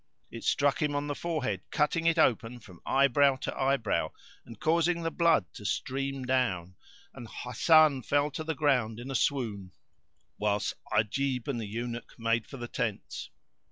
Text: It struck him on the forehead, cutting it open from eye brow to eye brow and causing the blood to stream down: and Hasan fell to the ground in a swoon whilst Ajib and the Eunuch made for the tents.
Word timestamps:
It 0.31 0.43
struck 0.43 0.81
him 0.81 0.95
on 0.95 1.05
the 1.05 1.13
forehead, 1.13 1.61
cutting 1.69 2.07
it 2.07 2.17
open 2.17 2.59
from 2.59 2.79
eye 2.87 3.07
brow 3.07 3.35
to 3.35 3.55
eye 3.55 3.77
brow 3.77 4.13
and 4.43 4.59
causing 4.59 5.03
the 5.03 5.11
blood 5.11 5.45
to 5.53 5.63
stream 5.63 6.25
down: 6.25 6.73
and 7.13 7.27
Hasan 7.29 8.01
fell 8.01 8.31
to 8.31 8.43
the 8.43 8.55
ground 8.55 8.99
in 8.99 9.11
a 9.11 9.15
swoon 9.15 9.73
whilst 10.39 10.73
Ajib 10.91 11.47
and 11.47 11.61
the 11.61 11.67
Eunuch 11.67 12.15
made 12.17 12.47
for 12.47 12.57
the 12.57 12.67
tents. 12.67 13.29